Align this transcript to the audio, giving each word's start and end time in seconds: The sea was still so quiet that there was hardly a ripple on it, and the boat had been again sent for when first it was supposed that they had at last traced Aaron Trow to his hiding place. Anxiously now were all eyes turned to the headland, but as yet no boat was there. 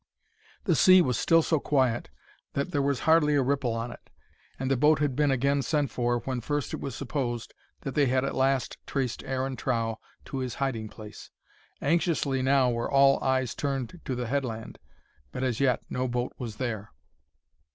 The 0.63 0.73
sea 0.75 0.99
was 1.03 1.19
still 1.19 1.43
so 1.43 1.59
quiet 1.59 2.09
that 2.53 2.71
there 2.71 2.81
was 2.81 3.01
hardly 3.01 3.35
a 3.35 3.43
ripple 3.43 3.73
on 3.73 3.91
it, 3.91 4.09
and 4.57 4.71
the 4.71 4.75
boat 4.75 4.97
had 4.97 5.15
been 5.15 5.29
again 5.29 5.61
sent 5.61 5.91
for 5.91 6.21
when 6.21 6.41
first 6.41 6.73
it 6.73 6.79
was 6.79 6.95
supposed 6.95 7.53
that 7.81 7.93
they 7.93 8.07
had 8.07 8.25
at 8.25 8.33
last 8.33 8.77
traced 8.87 9.23
Aaron 9.23 9.55
Trow 9.55 9.99
to 10.25 10.37
his 10.39 10.55
hiding 10.55 10.89
place. 10.89 11.29
Anxiously 11.83 12.41
now 12.41 12.71
were 12.71 12.89
all 12.89 13.23
eyes 13.23 13.53
turned 13.53 14.01
to 14.03 14.15
the 14.15 14.25
headland, 14.25 14.79
but 15.31 15.43
as 15.43 15.59
yet 15.59 15.83
no 15.87 16.07
boat 16.07 16.33
was 16.39 16.55
there. 16.55 16.89